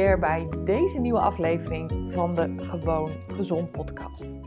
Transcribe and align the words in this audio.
Bij 0.00 0.48
deze 0.64 1.00
nieuwe 1.00 1.20
aflevering 1.20 2.12
van 2.12 2.34
de 2.34 2.58
Gewoon 2.58 3.08
Gezond 3.28 3.72
podcast. 3.72 4.40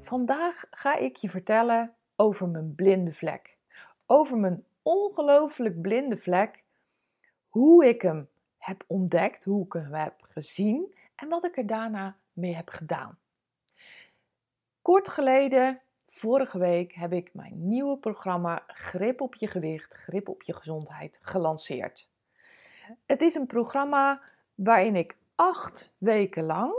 Vandaag 0.00 0.64
ga 0.70 0.96
ik 0.96 1.16
je 1.16 1.28
vertellen 1.28 1.94
over 2.16 2.48
mijn 2.48 2.74
blinde 2.74 3.12
vlek. 3.12 3.56
Over 4.06 4.38
mijn 4.38 4.64
ongelooflijk 4.82 5.80
blinde 5.80 6.16
vlek. 6.16 6.64
Hoe 7.48 7.86
ik 7.86 8.02
hem 8.02 8.28
heb 8.58 8.84
ontdekt, 8.86 9.44
hoe 9.44 9.64
ik 9.64 9.72
hem 9.72 9.94
heb 9.94 10.14
gezien 10.20 10.94
en 11.14 11.28
wat 11.28 11.44
ik 11.44 11.56
er 11.56 11.66
daarna 11.66 12.16
mee 12.32 12.54
heb 12.54 12.68
gedaan. 12.68 13.18
Kort 14.82 15.08
geleden, 15.08 15.80
vorige 16.06 16.58
week, 16.58 16.92
heb 16.92 17.12
ik 17.12 17.34
mijn 17.34 17.68
nieuwe 17.68 17.98
programma 17.98 18.62
Grip 18.66 19.20
op 19.20 19.34
je 19.34 19.46
gewicht, 19.46 19.94
Grip 19.94 20.28
op 20.28 20.42
je 20.42 20.54
gezondheid 20.54 21.18
gelanceerd. 21.22 22.08
Het 23.06 23.20
is 23.20 23.34
een 23.34 23.46
programma 23.46 24.36
waarin 24.64 24.96
ik 24.96 25.16
acht 25.34 25.94
weken 25.98 26.44
lang 26.44 26.74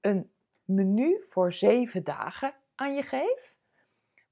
een 0.00 0.30
menu 0.64 1.24
voor 1.28 1.52
zeven 1.52 2.04
dagen 2.04 2.54
aan 2.74 2.94
je 2.94 3.02
geef. 3.02 3.56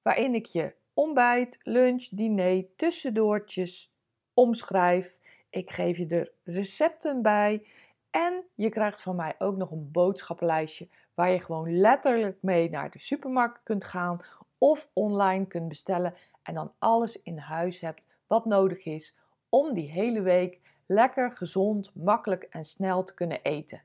Waarin 0.03 0.35
ik 0.35 0.47
je 0.47 0.75
ontbijt, 0.95 1.59
lunch, 1.63 2.09
diner, 2.11 2.65
tussendoortjes 2.77 3.93
omschrijf. 4.35 5.19
Ik 5.51 5.71
geef 5.71 5.97
je 5.97 6.07
er 6.07 6.33
recepten 6.45 7.23
bij. 7.23 7.67
En 8.11 8.45
je 8.55 8.69
krijgt 8.69 9.03
van 9.03 9.17
mij 9.17 9.35
ook 9.39 9.57
nog 9.57 9.71
een 9.71 9.91
boodschappenlijstje 9.91 10.89
waar 11.15 11.31
je 11.31 11.41
gewoon 11.41 11.79
letterlijk 11.81 12.39
mee 12.41 12.71
naar 12.71 12.91
de 12.91 12.99
supermarkt 12.99 13.61
kunt 13.63 13.85
gaan 13.85 14.21
of 14.59 14.91
online 14.93 15.47
kunt 15.47 15.69
bestellen 15.69 16.15
en 16.43 16.55
dan 16.55 16.73
alles 16.79 17.23
in 17.23 17.39
huis 17.39 17.81
hebt 17.81 18.07
wat 18.27 18.45
nodig 18.45 18.85
is 18.85 19.15
om 19.55 19.75
die 19.75 19.91
hele 19.91 20.23
week 20.23 20.61
lekker, 20.87 21.31
gezond, 21.31 21.95
makkelijk 21.95 22.43
en 22.43 22.65
snel 22.65 23.05
te 23.05 23.15
kunnen 23.15 23.43
eten. 23.43 23.83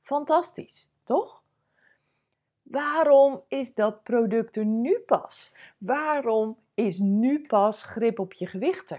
Fantastisch, 0.00 0.90
toch? 1.02 1.42
Waarom 2.62 3.42
is 3.48 3.74
dat 3.74 4.02
product 4.02 4.56
er 4.56 4.64
nu 4.64 4.98
pas? 4.98 5.54
Waarom 5.78 6.58
is 6.74 6.98
nu 6.98 7.46
pas 7.46 7.82
grip 7.82 8.18
op 8.18 8.32
je 8.32 8.46
gewicht 8.46 8.94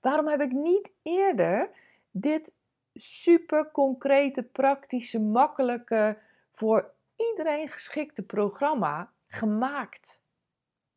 Waarom 0.00 0.28
heb 0.28 0.40
ik 0.40 0.52
niet 0.52 0.92
eerder 1.02 1.70
dit 2.10 2.54
super 2.94 3.70
concrete, 3.70 4.42
praktische, 4.42 5.20
makkelijke, 5.20 6.18
voor 6.50 6.92
iedereen 7.16 7.68
geschikte 7.68 8.22
programma 8.22 9.12
gemaakt? 9.26 10.22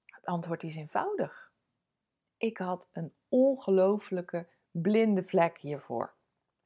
Het 0.06 0.26
antwoord 0.26 0.64
is 0.64 0.76
eenvoudig. 0.76 1.43
Ik 2.44 2.58
had 2.58 2.90
een 2.94 3.14
ongelofelijke 3.30 4.48
blinde 4.72 5.24
vlek 5.24 5.58
hiervoor. 5.58 6.14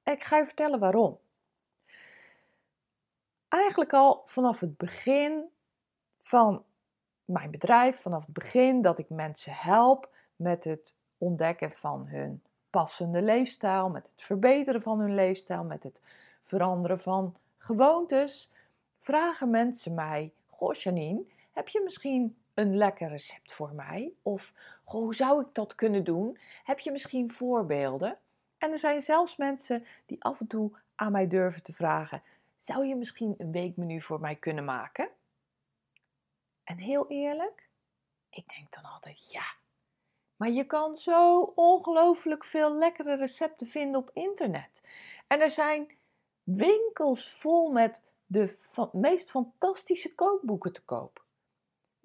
Ik 0.03 0.23
ga 0.23 0.37
je 0.37 0.45
vertellen 0.45 0.79
waarom. 0.79 1.19
Eigenlijk 3.47 3.93
al 3.93 4.21
vanaf 4.25 4.59
het 4.59 4.77
begin 4.77 5.49
van 6.17 6.63
mijn 7.25 7.51
bedrijf, 7.51 8.01
vanaf 8.01 8.25
het 8.25 8.33
begin 8.33 8.81
dat 8.81 8.99
ik 8.99 9.09
mensen 9.09 9.53
help 9.53 10.09
met 10.35 10.63
het 10.63 10.97
ontdekken 11.17 11.71
van 11.71 12.07
hun 12.07 12.43
passende 12.69 13.21
leefstijl, 13.21 13.89
met 13.89 14.09
het 14.11 14.23
verbeteren 14.23 14.81
van 14.81 14.99
hun 14.99 15.13
leefstijl, 15.13 15.63
met 15.63 15.83
het 15.83 16.01
veranderen 16.41 16.99
van 16.99 17.37
gewoontes, 17.57 18.51
vragen 18.95 19.49
mensen 19.49 19.93
mij: 19.93 20.33
Goh, 20.47 20.73
Janine, 20.73 21.25
heb 21.51 21.67
je 21.67 21.81
misschien 21.83 22.37
een 22.57 22.77
lekker 22.77 23.07
recept 23.07 23.53
voor 23.53 23.73
mij? 23.73 24.13
Of 24.21 24.53
hoe 24.83 25.15
zou 25.15 25.41
ik 25.41 25.53
dat 25.53 25.75
kunnen 25.75 26.03
doen? 26.03 26.37
Heb 26.63 26.79
je 26.79 26.91
misschien 26.91 27.31
voorbeelden? 27.31 28.17
En 28.57 28.71
er 28.71 28.77
zijn 28.77 29.01
zelfs 29.01 29.35
mensen 29.35 29.85
die 30.05 30.23
af 30.23 30.39
en 30.39 30.47
toe 30.47 30.71
aan 30.95 31.11
mij 31.11 31.27
durven 31.27 31.63
te 31.63 31.73
vragen: 31.73 32.23
zou 32.57 32.85
je 32.85 32.95
misschien 32.95 33.35
een 33.37 33.51
weekmenu 33.51 34.01
voor 34.01 34.19
mij 34.19 34.35
kunnen 34.35 34.65
maken? 34.65 35.09
En 36.63 36.77
heel 36.77 37.07
eerlijk, 37.07 37.69
ik 38.29 38.55
denk 38.55 38.73
dan 38.73 38.83
altijd 38.83 39.31
ja. 39.31 39.45
Maar 40.35 40.49
je 40.49 40.65
kan 40.65 40.97
zo 40.97 41.41
ongelooflijk 41.41 42.43
veel 42.43 42.77
lekkere 42.77 43.15
recepten 43.15 43.67
vinden 43.67 44.01
op 44.01 44.09
internet. 44.13 44.81
En 45.27 45.41
er 45.41 45.49
zijn 45.49 45.97
winkels 46.43 47.31
vol 47.31 47.71
met 47.71 48.05
de 48.25 48.57
meest 48.91 49.29
fantastische 49.29 50.15
kookboeken 50.15 50.73
te 50.73 50.83
koop. 50.83 51.25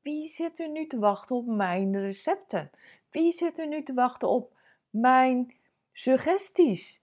Wie 0.02 0.28
zit 0.28 0.60
er 0.60 0.68
nu 0.68 0.86
te 0.86 0.98
wachten 0.98 1.36
op 1.36 1.46
mijn 1.46 2.00
recepten? 2.00 2.70
Wie 3.10 3.32
zit 3.32 3.58
er 3.58 3.66
nu 3.66 3.82
te 3.82 3.94
wachten 3.94 4.28
op 4.28 4.54
mijn 4.90 5.54
suggesties? 5.92 7.02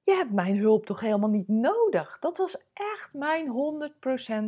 Je 0.00 0.12
hebt 0.12 0.32
mijn 0.32 0.56
hulp 0.56 0.86
toch 0.86 1.00
helemaal 1.00 1.28
niet 1.28 1.48
nodig? 1.48 2.18
Dat 2.18 2.38
was 2.38 2.64
echt 2.72 3.14
mijn 3.14 3.46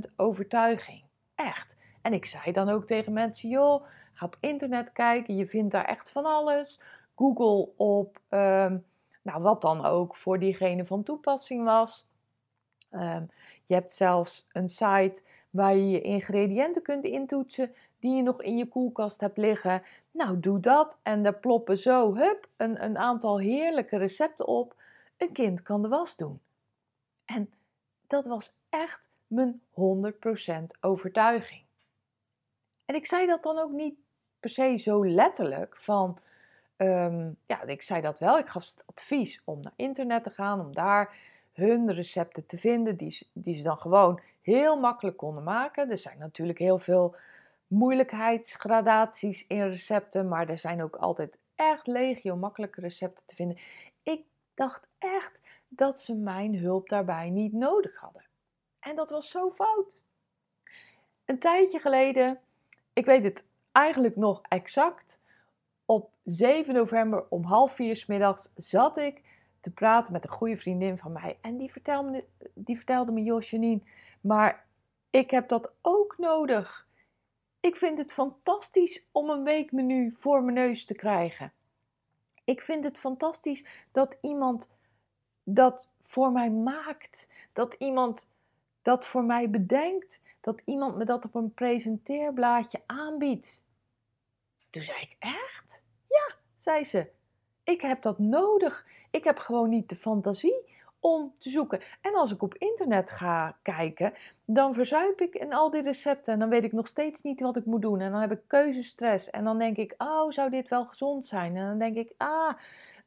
100% 0.08 0.14
overtuiging. 0.16 1.02
Echt. 1.34 1.76
En 2.02 2.12
ik 2.12 2.24
zei 2.24 2.52
dan 2.52 2.68
ook 2.68 2.86
tegen 2.86 3.12
mensen: 3.12 3.48
joh, 3.48 3.84
ga 4.12 4.26
op 4.26 4.36
internet 4.40 4.92
kijken, 4.92 5.36
je 5.36 5.46
vindt 5.46 5.72
daar 5.72 5.84
echt 5.84 6.10
van 6.10 6.24
alles. 6.24 6.80
Google 7.16 7.68
op, 7.76 8.20
um, 8.28 8.84
nou 9.22 9.42
wat 9.42 9.62
dan 9.62 9.84
ook 9.84 10.16
voor 10.16 10.38
diegene 10.38 10.84
van 10.84 11.02
toepassing 11.02 11.64
was. 11.64 12.06
Um, 12.90 13.30
je 13.66 13.74
hebt 13.74 13.92
zelfs 13.92 14.46
een 14.52 14.68
site 14.68 15.22
waar 15.58 15.76
je 15.76 15.88
je 15.88 16.00
ingrediënten 16.00 16.82
kunt 16.82 17.04
intoetsen 17.04 17.74
die 17.98 18.16
je 18.16 18.22
nog 18.22 18.42
in 18.42 18.56
je 18.56 18.68
koelkast 18.68 19.20
hebt 19.20 19.36
liggen. 19.36 19.82
Nou, 20.10 20.40
doe 20.40 20.60
dat 20.60 20.98
en 21.02 21.22
daar 21.22 21.38
ploppen 21.38 21.78
zo, 21.78 22.14
hup, 22.14 22.48
een, 22.56 22.84
een 22.84 22.98
aantal 22.98 23.38
heerlijke 23.38 23.96
recepten 23.96 24.46
op. 24.46 24.74
Een 25.16 25.32
kind 25.32 25.62
kan 25.62 25.82
de 25.82 25.88
was 25.88 26.16
doen. 26.16 26.40
En 27.24 27.52
dat 28.06 28.26
was 28.26 28.56
echt 28.68 29.08
mijn 29.26 29.60
100% 29.70 29.74
overtuiging. 30.80 31.62
En 32.84 32.94
ik 32.94 33.06
zei 33.06 33.26
dat 33.26 33.42
dan 33.42 33.58
ook 33.58 33.72
niet 33.72 33.94
per 34.40 34.50
se 34.50 34.76
zo 34.76 35.06
letterlijk 35.06 35.76
van, 35.76 36.18
um, 36.76 37.36
ja, 37.46 37.62
ik 37.62 37.82
zei 37.82 38.00
dat 38.00 38.18
wel. 38.18 38.38
Ik 38.38 38.48
gaf 38.48 38.70
het 38.70 38.82
advies 38.86 39.42
om 39.44 39.60
naar 39.60 39.72
internet 39.76 40.24
te 40.24 40.30
gaan, 40.30 40.60
om 40.60 40.74
daar 40.74 41.16
hun 41.58 41.92
recepten 41.92 42.46
te 42.46 42.58
vinden, 42.58 42.96
die, 42.96 43.18
die 43.32 43.54
ze 43.54 43.62
dan 43.62 43.78
gewoon 43.78 44.20
heel 44.40 44.80
makkelijk 44.80 45.16
konden 45.16 45.44
maken. 45.44 45.90
Er 45.90 45.98
zijn 45.98 46.18
natuurlijk 46.18 46.58
heel 46.58 46.78
veel 46.78 47.16
moeilijkheidsgradaties 47.66 49.46
in 49.46 49.68
recepten, 49.68 50.28
maar 50.28 50.48
er 50.48 50.58
zijn 50.58 50.82
ook 50.82 50.96
altijd 50.96 51.38
echt 51.54 51.86
legio 51.86 52.36
makkelijke 52.36 52.80
recepten 52.80 53.24
te 53.26 53.34
vinden. 53.34 53.58
Ik 54.02 54.22
dacht 54.54 54.88
echt 54.98 55.40
dat 55.68 56.00
ze 56.00 56.14
mijn 56.14 56.58
hulp 56.58 56.88
daarbij 56.88 57.30
niet 57.30 57.52
nodig 57.52 57.96
hadden. 57.96 58.24
En 58.80 58.96
dat 58.96 59.10
was 59.10 59.30
zo 59.30 59.50
fout. 59.50 59.96
Een 61.24 61.38
tijdje 61.38 61.78
geleden, 61.78 62.40
ik 62.92 63.06
weet 63.06 63.24
het 63.24 63.44
eigenlijk 63.72 64.16
nog 64.16 64.42
exact, 64.48 65.20
op 65.84 66.10
7 66.24 66.74
november 66.74 67.24
om 67.28 67.44
half 67.44 67.72
vier 67.72 68.04
middags 68.06 68.52
zat 68.56 68.96
ik 68.96 69.22
te 69.60 69.70
praten 69.70 70.12
met 70.12 70.24
een 70.24 70.30
goede 70.30 70.56
vriendin 70.56 70.98
van 70.98 71.12
mij. 71.12 71.38
En 71.40 71.56
die 71.56 71.72
vertelde 71.72 72.10
me, 72.10 72.24
die 72.54 72.76
vertelde 72.76 73.12
me 73.12 73.80
maar 74.20 74.66
ik 75.10 75.30
heb 75.30 75.48
dat 75.48 75.72
ook 75.82 76.14
nodig. 76.18 76.88
Ik 77.60 77.76
vind 77.76 77.98
het 77.98 78.12
fantastisch 78.12 79.06
om 79.12 79.30
een 79.30 79.44
weekmenu 79.44 80.12
voor 80.12 80.42
mijn 80.42 80.54
neus 80.54 80.84
te 80.84 80.94
krijgen. 80.94 81.52
Ik 82.44 82.60
vind 82.60 82.84
het 82.84 82.98
fantastisch 82.98 83.86
dat 83.92 84.16
iemand 84.20 84.70
dat 85.44 85.88
voor 86.00 86.32
mij 86.32 86.50
maakt. 86.50 87.30
Dat 87.52 87.74
iemand 87.74 88.28
dat 88.82 89.06
voor 89.06 89.24
mij 89.24 89.50
bedenkt. 89.50 90.20
Dat 90.40 90.62
iemand 90.64 90.96
me 90.96 91.04
dat 91.04 91.24
op 91.24 91.34
een 91.34 91.54
presenteerblaadje 91.54 92.82
aanbiedt. 92.86 93.64
Toen 94.70 94.82
zei 94.82 95.00
ik: 95.00 95.16
Echt? 95.18 95.84
Ja, 96.08 96.34
zei 96.54 96.84
ze. 96.84 97.10
Ik 97.64 97.80
heb 97.80 98.02
dat 98.02 98.18
nodig. 98.18 98.86
Ik 99.10 99.24
heb 99.24 99.38
gewoon 99.38 99.68
niet 99.68 99.88
de 99.88 99.96
fantasie 99.96 100.76
om 101.00 101.32
te 101.38 101.50
zoeken. 101.50 101.80
En 102.00 102.14
als 102.14 102.32
ik 102.32 102.42
op 102.42 102.54
internet 102.54 103.10
ga 103.10 103.56
kijken, 103.62 104.12
dan 104.44 104.74
verzuip 104.74 105.20
ik 105.20 105.34
in 105.34 105.52
al 105.52 105.70
die 105.70 105.82
recepten. 105.82 106.32
En 106.32 106.38
dan 106.38 106.48
weet 106.48 106.64
ik 106.64 106.72
nog 106.72 106.86
steeds 106.86 107.22
niet 107.22 107.40
wat 107.40 107.56
ik 107.56 107.64
moet 107.64 107.82
doen. 107.82 108.00
En 108.00 108.10
dan 108.12 108.20
heb 108.20 108.32
ik 108.32 108.40
keuzestress. 108.46 109.30
En 109.30 109.44
dan 109.44 109.58
denk 109.58 109.76
ik, 109.76 109.94
oh, 109.98 110.30
zou 110.30 110.50
dit 110.50 110.68
wel 110.68 110.84
gezond 110.84 111.26
zijn? 111.26 111.56
En 111.56 111.66
dan 111.66 111.78
denk 111.78 111.96
ik, 111.96 112.14
ah, 112.16 112.52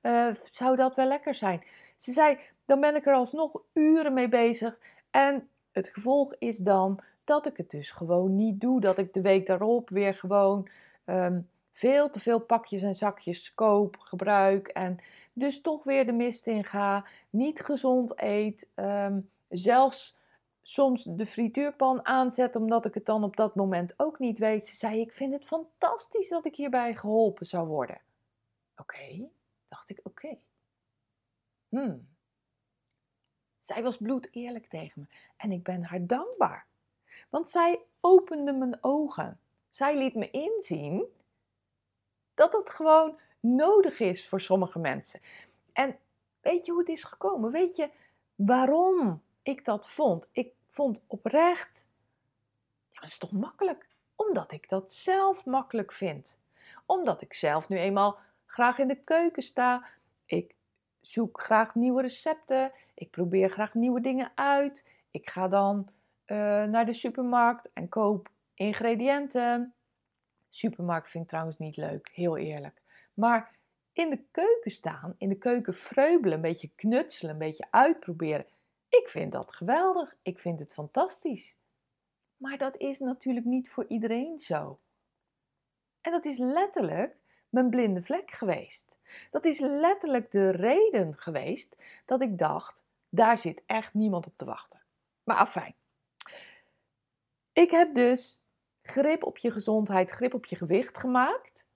uh, 0.01 0.35
zou 0.51 0.75
dat 0.75 0.95
wel 0.95 1.07
lekker 1.07 1.35
zijn? 1.35 1.63
Ze 1.95 2.11
zei, 2.11 2.37
dan 2.65 2.79
ben 2.79 2.95
ik 2.95 3.05
er 3.05 3.13
alsnog 3.13 3.61
uren 3.73 4.13
mee 4.13 4.29
bezig. 4.29 4.77
En 5.11 5.49
het 5.71 5.87
gevolg 5.87 6.35
is 6.37 6.57
dan 6.57 6.99
dat 7.23 7.45
ik 7.45 7.57
het 7.57 7.69
dus 7.69 7.91
gewoon 7.91 8.35
niet 8.35 8.61
doe. 8.61 8.79
Dat 8.79 8.97
ik 8.97 9.13
de 9.13 9.21
week 9.21 9.45
daarop 9.45 9.89
weer 9.89 10.13
gewoon 10.13 10.67
um, 11.05 11.49
veel 11.71 12.09
te 12.09 12.19
veel 12.19 12.39
pakjes 12.39 12.81
en 12.81 12.95
zakjes 12.95 13.53
koop, 13.53 13.97
gebruik 13.99 14.67
en 14.67 14.97
dus 15.33 15.61
toch 15.61 15.83
weer 15.83 16.05
de 16.05 16.11
mist 16.11 16.47
in 16.47 16.63
ga, 16.63 17.05
niet 17.29 17.61
gezond 17.61 18.21
eet, 18.21 18.69
um, 18.75 19.29
zelfs 19.49 20.19
soms 20.61 21.03
de 21.03 21.25
frituurpan 21.25 22.05
aanzet 22.05 22.55
omdat 22.55 22.85
ik 22.85 22.93
het 22.93 23.05
dan 23.05 23.23
op 23.23 23.35
dat 23.35 23.55
moment 23.55 23.93
ook 23.97 24.19
niet 24.19 24.39
weet. 24.39 24.65
Ze 24.65 24.75
zei: 24.75 24.99
Ik 24.99 25.13
vind 25.13 25.33
het 25.33 25.45
fantastisch 25.45 26.29
dat 26.29 26.45
ik 26.45 26.55
hierbij 26.55 26.93
geholpen 26.93 27.45
zou 27.45 27.67
worden. 27.67 28.01
Oké, 28.77 29.29
dacht 29.67 29.89
ik: 29.89 29.99
Oké. 30.03 30.37
Hmm. 31.69 32.09
Zij 33.59 33.83
was 33.83 33.97
bloed 33.97 34.27
eerlijk 34.31 34.67
tegen 34.67 35.01
me 35.01 35.15
en 35.37 35.51
ik 35.51 35.63
ben 35.63 35.83
haar 35.83 36.07
dankbaar. 36.07 36.67
Want 37.29 37.49
zij 37.49 37.79
opende 37.99 38.53
mijn 38.53 38.77
ogen. 38.81 39.39
Zij 39.69 39.97
liet 39.97 40.15
me 40.15 40.29
inzien 40.31 41.05
dat 42.41 42.53
het 42.53 42.69
gewoon 42.69 43.19
nodig 43.39 43.99
is 43.99 44.27
voor 44.27 44.41
sommige 44.41 44.79
mensen. 44.79 45.19
En 45.73 45.97
weet 46.41 46.65
je 46.65 46.71
hoe 46.71 46.79
het 46.79 46.89
is 46.89 47.03
gekomen? 47.03 47.51
Weet 47.51 47.75
je 47.75 47.89
waarom 48.35 49.21
ik 49.43 49.65
dat 49.65 49.89
vond? 49.89 50.29
Ik 50.31 50.53
vond 50.67 51.03
oprecht, 51.07 51.87
ja, 52.89 52.99
dat 52.99 53.09
is 53.09 53.17
toch 53.17 53.31
makkelijk? 53.31 53.87
Omdat 54.15 54.51
ik 54.51 54.69
dat 54.69 54.91
zelf 54.91 55.45
makkelijk 55.45 55.91
vind. 55.91 56.39
Omdat 56.85 57.21
ik 57.21 57.33
zelf 57.33 57.69
nu 57.69 57.77
eenmaal 57.77 58.17
graag 58.45 58.77
in 58.77 58.87
de 58.87 59.03
keuken 59.03 59.43
sta. 59.43 59.85
Ik 60.25 60.55
zoek 61.01 61.41
graag 61.41 61.75
nieuwe 61.75 62.01
recepten. 62.01 62.71
Ik 62.93 63.11
probeer 63.11 63.49
graag 63.49 63.73
nieuwe 63.73 64.01
dingen 64.01 64.31
uit. 64.35 64.85
Ik 65.11 65.29
ga 65.29 65.47
dan 65.47 65.87
uh, 66.25 66.37
naar 66.63 66.85
de 66.85 66.93
supermarkt 66.93 67.73
en 67.73 67.89
koop 67.89 68.29
ingrediënten. 68.53 69.73
Supermarkt 70.53 71.09
vind 71.09 71.23
ik 71.23 71.29
trouwens 71.29 71.57
niet 71.57 71.77
leuk, 71.77 72.09
heel 72.13 72.37
eerlijk. 72.37 72.81
Maar 73.13 73.55
in 73.93 74.09
de 74.09 74.23
keuken 74.31 74.71
staan, 74.71 75.15
in 75.17 75.29
de 75.29 75.37
keuken 75.37 75.73
vreubelen, 75.73 76.35
een 76.35 76.41
beetje 76.41 76.71
knutselen, 76.75 77.31
een 77.31 77.39
beetje 77.39 77.67
uitproberen. 77.69 78.45
Ik 78.89 79.09
vind 79.09 79.31
dat 79.31 79.55
geweldig. 79.55 80.15
Ik 80.21 80.39
vind 80.39 80.59
het 80.59 80.73
fantastisch. 80.73 81.57
Maar 82.37 82.57
dat 82.57 82.77
is 82.77 82.99
natuurlijk 82.99 83.45
niet 83.45 83.69
voor 83.69 83.85
iedereen 83.87 84.39
zo. 84.39 84.79
En 86.01 86.11
dat 86.11 86.25
is 86.25 86.37
letterlijk 86.37 87.15
mijn 87.49 87.69
blinde 87.69 88.01
vlek 88.01 88.31
geweest. 88.31 88.97
Dat 89.29 89.45
is 89.45 89.59
letterlijk 89.59 90.31
de 90.31 90.49
reden 90.49 91.15
geweest 91.17 91.77
dat 92.05 92.21
ik 92.21 92.37
dacht: 92.37 92.83
daar 93.09 93.37
zit 93.37 93.61
echt 93.65 93.93
niemand 93.93 94.25
op 94.25 94.33
te 94.35 94.45
wachten. 94.45 94.81
Maar 95.23 95.37
afijn. 95.37 95.75
Ik 97.53 97.71
heb 97.71 97.93
dus 97.93 98.40
grip 98.81 99.23
op 99.23 99.37
je 99.37 99.51
gezondheid, 99.51 100.11
grip 100.11 100.33
op 100.33 100.45
je 100.45 100.55
gewicht 100.55 100.97
gemaakt. 100.97 101.69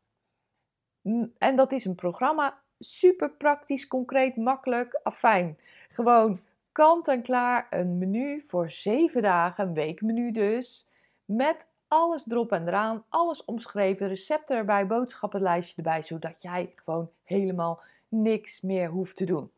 En 1.37 1.55
dat 1.55 1.71
is 1.71 1.85
een 1.85 1.95
programma, 1.95 2.61
super 2.79 3.31
praktisch, 3.31 3.87
concreet, 3.87 4.35
makkelijk, 4.35 4.99
afijn. 5.03 5.57
Gewoon 5.89 6.39
kant 6.71 7.07
en 7.07 7.21
klaar, 7.21 7.67
een 7.69 7.97
menu 7.97 8.41
voor 8.41 8.69
zeven 8.69 9.21
dagen, 9.21 9.67
een 9.67 9.73
weekmenu 9.73 10.31
dus, 10.31 10.87
met 11.25 11.69
alles 11.87 12.29
erop 12.29 12.51
en 12.51 12.67
eraan, 12.67 13.05
alles 13.09 13.45
omschreven, 13.45 14.07
recepten 14.07 14.57
erbij, 14.57 14.87
boodschappenlijstje 14.87 15.75
erbij, 15.75 16.01
zodat 16.01 16.41
jij 16.41 16.73
gewoon 16.75 17.11
helemaal 17.23 17.81
niks 18.07 18.61
meer 18.61 18.89
hoeft 18.89 19.15
te 19.15 19.25
doen. 19.25 19.51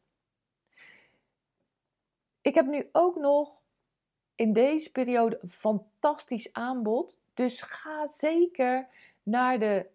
Ik 2.41 2.55
heb 2.55 2.65
nu 2.65 2.88
ook 2.91 3.15
nog 3.15 3.61
in 4.35 4.53
deze 4.53 4.91
periode 4.91 5.39
een 5.41 5.49
fantastisch 5.49 6.53
aanbod. 6.53 7.19
Dus 7.37 7.61
ga 7.61 8.07
zeker 8.07 8.87
naar 9.23 9.59
de, 9.59 9.85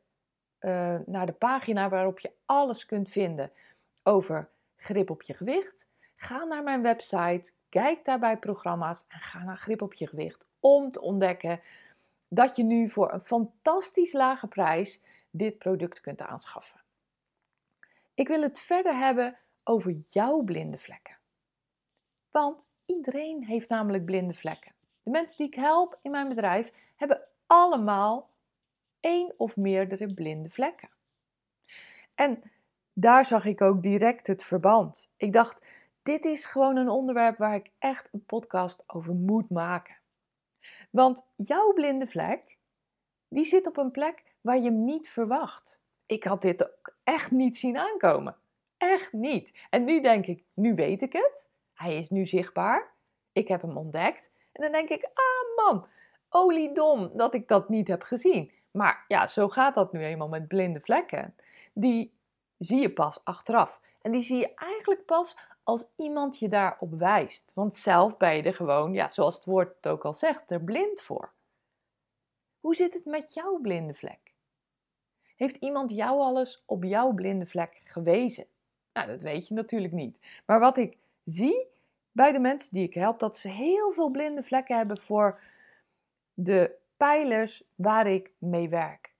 uh, 0.60 0.98
naar 1.06 1.26
de 1.26 1.32
pagina 1.32 1.88
waarop 1.88 2.18
je 2.18 2.32
alles 2.46 2.86
kunt 2.86 3.08
vinden 3.08 3.52
over 4.02 4.48
grip 4.76 5.10
op 5.10 5.22
je 5.22 5.34
gewicht. 5.34 5.88
Ga 6.16 6.44
naar 6.44 6.62
mijn 6.62 6.82
website, 6.82 7.52
kijk 7.68 8.04
daarbij 8.04 8.38
programma's 8.38 9.04
en 9.08 9.20
ga 9.20 9.42
naar 9.42 9.56
grip 9.56 9.82
op 9.82 9.94
je 9.94 10.06
gewicht 10.06 10.46
om 10.60 10.90
te 10.90 11.00
ontdekken 11.00 11.60
dat 12.28 12.56
je 12.56 12.62
nu 12.62 12.90
voor 12.90 13.12
een 13.12 13.20
fantastisch 13.20 14.12
lage 14.12 14.46
prijs 14.46 15.02
dit 15.30 15.58
product 15.58 16.00
kunt 16.00 16.22
aanschaffen. 16.22 16.80
Ik 18.14 18.28
wil 18.28 18.42
het 18.42 18.58
verder 18.58 18.96
hebben 18.96 19.38
over 19.64 19.96
jouw 20.06 20.42
blinde 20.42 20.78
vlekken. 20.78 21.16
Want 22.30 22.70
iedereen 22.86 23.44
heeft 23.44 23.68
namelijk 23.68 24.04
blinde 24.04 24.34
vlekken. 24.34 24.72
De 25.02 25.10
mensen 25.10 25.36
die 25.36 25.46
ik 25.46 25.54
help 25.54 25.98
in 26.02 26.10
mijn 26.10 26.28
bedrijf 26.28 26.72
hebben 26.96 27.30
allemaal 27.52 28.30
één 29.00 29.34
of 29.36 29.56
meerdere 29.56 30.14
blinde 30.14 30.50
vlekken. 30.50 30.88
En 32.14 32.42
daar 32.92 33.24
zag 33.24 33.44
ik 33.44 33.60
ook 33.60 33.82
direct 33.82 34.26
het 34.26 34.44
verband. 34.44 35.10
Ik 35.16 35.32
dacht, 35.32 35.66
dit 36.02 36.24
is 36.24 36.46
gewoon 36.46 36.76
een 36.76 36.88
onderwerp 36.88 37.38
waar 37.38 37.54
ik 37.54 37.70
echt 37.78 38.08
een 38.12 38.24
podcast 38.24 38.84
over 38.86 39.14
moet 39.14 39.50
maken. 39.50 39.96
Want 40.90 41.26
jouw 41.36 41.72
blinde 41.72 42.06
vlek, 42.06 42.58
die 43.28 43.44
zit 43.44 43.66
op 43.66 43.76
een 43.76 43.90
plek 43.90 44.22
waar 44.40 44.56
je 44.56 44.64
hem 44.70 44.84
niet 44.84 45.08
verwacht. 45.08 45.80
Ik 46.06 46.24
had 46.24 46.42
dit 46.42 46.66
ook 46.66 46.96
echt 47.04 47.30
niet 47.30 47.56
zien 47.56 47.78
aankomen. 47.78 48.36
Echt 48.76 49.12
niet. 49.12 49.66
En 49.70 49.84
nu 49.84 50.00
denk 50.00 50.26
ik, 50.26 50.44
nu 50.54 50.74
weet 50.74 51.02
ik 51.02 51.12
het. 51.12 51.48
Hij 51.74 51.98
is 51.98 52.10
nu 52.10 52.26
zichtbaar. 52.26 52.92
Ik 53.32 53.48
heb 53.48 53.62
hem 53.62 53.76
ontdekt. 53.76 54.30
En 54.52 54.62
dan 54.62 54.72
denk 54.72 54.88
ik, 54.88 55.04
ah 55.04 55.64
man, 55.64 55.86
oliedom 56.32 57.10
dat 57.14 57.34
ik 57.34 57.48
dat 57.48 57.68
niet 57.68 57.88
heb 57.88 58.02
gezien. 58.02 58.50
Maar 58.70 59.04
ja, 59.08 59.26
zo 59.26 59.48
gaat 59.48 59.74
dat 59.74 59.92
nu 59.92 60.04
eenmaal 60.04 60.28
met 60.28 60.48
blinde 60.48 60.80
vlekken. 60.80 61.34
Die 61.72 62.12
zie 62.58 62.80
je 62.80 62.92
pas 62.92 63.20
achteraf. 63.24 63.80
En 64.02 64.12
die 64.12 64.22
zie 64.22 64.38
je 64.38 64.54
eigenlijk 64.54 65.04
pas 65.04 65.36
als 65.62 65.86
iemand 65.96 66.38
je 66.38 66.48
daarop 66.48 66.94
wijst. 66.94 67.52
Want 67.54 67.76
zelf 67.76 68.16
ben 68.16 68.36
je 68.36 68.42
er 68.42 68.54
gewoon, 68.54 68.92
ja, 68.92 69.08
zoals 69.08 69.36
het 69.36 69.44
woord 69.44 69.86
ook 69.86 70.04
al 70.04 70.14
zegt, 70.14 70.50
er 70.50 70.62
blind 70.62 71.00
voor. 71.00 71.32
Hoe 72.60 72.74
zit 72.74 72.94
het 72.94 73.04
met 73.04 73.34
jouw 73.34 73.58
blinde 73.58 73.94
vlek? 73.94 74.34
Heeft 75.36 75.56
iemand 75.56 75.90
jou 75.90 76.20
alles 76.20 76.62
op 76.66 76.84
jouw 76.84 77.12
blinde 77.12 77.46
vlek 77.46 77.80
gewezen? 77.84 78.46
Nou, 78.92 79.06
dat 79.06 79.22
weet 79.22 79.48
je 79.48 79.54
natuurlijk 79.54 79.92
niet. 79.92 80.18
Maar 80.46 80.60
wat 80.60 80.76
ik 80.76 80.96
zie 81.24 81.66
bij 82.12 82.32
de 82.32 82.38
mensen 82.38 82.74
die 82.74 82.86
ik 82.86 82.94
help, 82.94 83.18
dat 83.18 83.38
ze 83.38 83.48
heel 83.48 83.92
veel 83.92 84.10
blinde 84.10 84.42
vlekken 84.42 84.76
hebben 84.76 84.98
voor 84.98 85.40
de 86.44 86.74
pijlers 86.96 87.64
waar 87.74 88.06
ik 88.06 88.30
mee 88.38 88.68
werk. 88.68 89.12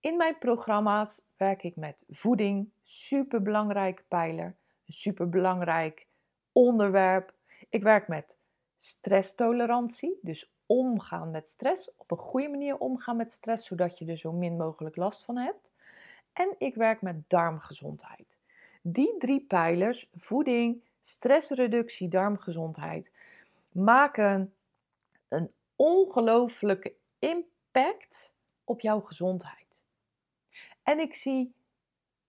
In 0.00 0.16
mijn 0.16 0.38
programma's 0.38 1.22
werk 1.36 1.62
ik 1.62 1.76
met 1.76 2.04
voeding, 2.10 2.68
superbelangrijke 2.82 4.02
pijler, 4.08 4.54
een 4.86 4.92
superbelangrijk 4.92 6.06
onderwerp. 6.52 7.32
Ik 7.68 7.82
werk 7.82 8.08
met 8.08 8.36
stresstolerantie, 8.76 10.18
dus 10.22 10.52
omgaan 10.66 11.30
met 11.30 11.48
stress, 11.48 11.90
op 11.96 12.10
een 12.10 12.16
goede 12.16 12.48
manier 12.48 12.78
omgaan 12.78 13.16
met 13.16 13.32
stress, 13.32 13.66
zodat 13.66 13.98
je 13.98 14.06
er 14.06 14.18
zo 14.18 14.32
min 14.32 14.56
mogelijk 14.56 14.96
last 14.96 15.24
van 15.24 15.36
hebt. 15.36 15.70
En 16.32 16.54
ik 16.58 16.74
werk 16.74 17.02
met 17.02 17.30
darmgezondheid. 17.30 18.36
Die 18.82 19.16
drie 19.18 19.40
pijlers, 19.40 20.10
voeding, 20.14 20.82
stressreductie, 21.00 22.08
darmgezondheid, 22.08 23.12
maken 23.72 24.54
een 25.28 25.50
ongelooflijke 25.80 26.94
impact 27.18 28.34
op 28.64 28.80
jouw 28.80 29.00
gezondheid. 29.00 29.84
En 30.82 30.98
ik 30.98 31.14
zie 31.14 31.54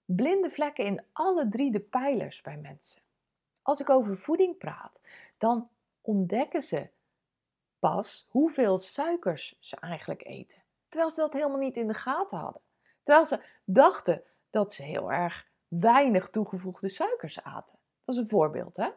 blinde 0.06 0.50
vlekken 0.50 0.86
in 0.86 1.06
alle 1.12 1.48
drie 1.48 1.72
de 1.72 1.80
pijlers 1.80 2.42
bij 2.42 2.58
mensen. 2.58 3.02
Als 3.62 3.80
ik 3.80 3.90
over 3.90 4.18
voeding 4.18 4.58
praat, 4.58 5.02
dan 5.38 5.70
ontdekken 6.02 6.62
ze 6.62 6.90
pas 7.80 8.28
hoeveel 8.30 8.78
suikers 8.78 9.58
ze 9.60 9.76
eigenlijk 9.76 10.26
eten. 10.26 10.64
Terwijl 10.90 11.12
ze 11.12 11.22
dat 11.22 11.34
helemaal 11.34 11.58
niet 11.58 11.78
in 11.78 11.88
de 11.88 11.94
gaten 11.94 12.38
hadden. 12.38 12.62
Terwijl 13.04 13.26
ze 13.26 13.44
dachten 13.66 14.24
dat 14.50 14.74
ze 14.74 14.84
heel 14.84 15.12
erg 15.12 15.48
weinig 15.68 16.30
toegevoegde 16.30 16.90
suikers 16.90 17.44
aten. 17.44 17.80
Dat 18.06 18.16
is 18.16 18.22
een 18.22 18.30
voorbeeld, 18.30 18.76
hè? 18.76 18.90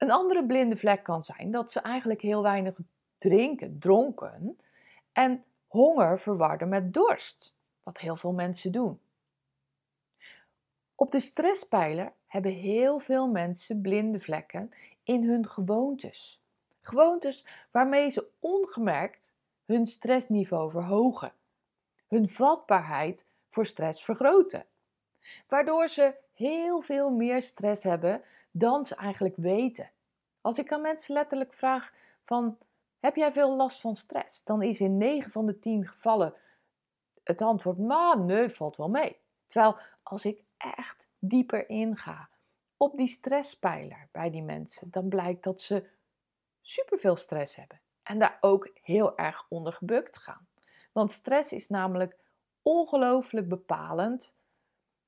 Een 0.00 0.10
andere 0.10 0.46
blinde 0.46 0.76
vlek 0.76 1.02
kan 1.02 1.24
zijn 1.24 1.50
dat 1.50 1.72
ze 1.72 1.80
eigenlijk 1.80 2.20
heel 2.20 2.42
weinig 2.42 2.74
drinken, 3.18 3.78
dronken, 3.78 4.58
en 5.12 5.44
honger 5.66 6.18
verwarden 6.18 6.68
met 6.68 6.94
dorst, 6.94 7.54
wat 7.82 7.98
heel 7.98 8.16
veel 8.16 8.32
mensen 8.32 8.72
doen. 8.72 9.00
Op 10.94 11.10
de 11.10 11.20
stresspijler 11.20 12.12
hebben 12.26 12.52
heel 12.52 12.98
veel 12.98 13.28
mensen 13.28 13.80
blinde 13.80 14.20
vlekken 14.20 14.70
in 15.02 15.24
hun 15.24 15.48
gewoontes. 15.48 16.42
Gewoontes 16.80 17.46
waarmee 17.70 18.10
ze 18.10 18.26
ongemerkt 18.38 19.34
hun 19.64 19.86
stressniveau 19.86 20.70
verhogen, 20.70 21.32
hun 22.08 22.28
vatbaarheid 22.28 23.26
voor 23.48 23.66
stress 23.66 24.04
vergroten, 24.04 24.66
waardoor 25.48 25.88
ze 25.88 26.14
heel 26.32 26.80
veel 26.80 27.10
meer 27.10 27.42
stress 27.42 27.82
hebben 27.82 28.22
dan 28.50 28.84
ze 28.84 28.94
eigenlijk 28.94 29.36
weten. 29.36 29.90
Als 30.40 30.58
ik 30.58 30.72
aan 30.72 30.80
mensen 30.80 31.14
letterlijk 31.14 31.52
vraag 31.52 31.92
van 32.22 32.58
heb 33.00 33.16
jij 33.16 33.32
veel 33.32 33.56
last 33.56 33.80
van 33.80 33.96
stress? 33.96 34.44
Dan 34.44 34.62
is 34.62 34.80
in 34.80 34.96
9 34.96 35.30
van 35.30 35.46
de 35.46 35.58
10 35.58 35.86
gevallen 35.86 36.34
het 37.24 37.42
antwoord 37.42 37.78
maar 37.78 38.18
nee, 38.18 38.48
valt 38.48 38.76
wel 38.76 38.88
mee. 38.88 39.16
Terwijl 39.46 39.76
als 40.02 40.24
ik 40.24 40.42
echt 40.56 41.08
dieper 41.18 41.68
inga 41.68 42.28
op 42.76 42.96
die 42.96 43.06
stresspijler 43.06 44.08
bij 44.12 44.30
die 44.30 44.42
mensen, 44.42 44.90
dan 44.90 45.08
blijkt 45.08 45.42
dat 45.42 45.60
ze 45.60 45.88
superveel 46.60 47.16
stress 47.16 47.56
hebben 47.56 47.80
en 48.02 48.18
daar 48.18 48.38
ook 48.40 48.70
heel 48.82 49.16
erg 49.16 49.46
onder 49.48 49.72
gebukt 49.72 50.18
gaan. 50.18 50.48
Want 50.92 51.12
stress 51.12 51.52
is 51.52 51.68
namelijk 51.68 52.16
ongelooflijk 52.62 53.48
bepalend. 53.48 54.34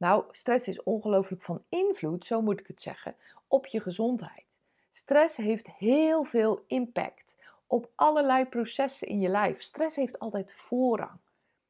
Nou, 0.03 0.25
stress 0.31 0.69
is 0.69 0.83
ongelooflijk 0.83 1.43
van 1.43 1.65
invloed, 1.69 2.25
zo 2.25 2.43
moet 2.43 2.61
ik 2.61 2.67
het 2.67 2.81
zeggen, 2.81 3.17
op 3.49 3.67
je 3.67 3.81
gezondheid. 3.81 4.45
Stress 4.91 5.37
heeft 5.37 5.71
heel 5.71 6.25
veel 6.25 6.65
impact 6.67 7.37
op 7.67 7.91
allerlei 7.95 8.47
processen 8.47 9.09
in 9.09 9.21
je 9.21 9.29
lijf. 9.29 9.63
Stress 9.63 9.97
heeft 9.97 10.19
altijd 10.19 10.53
voorrang. 10.53 11.19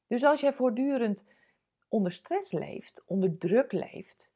Dus 0.06 0.24
als 0.24 0.40
jij 0.40 0.52
voortdurend 0.52 1.24
onder 1.88 2.12
stress 2.12 2.52
leeft, 2.52 3.02
onder 3.06 3.38
druk 3.38 3.72
leeft, 3.72 4.32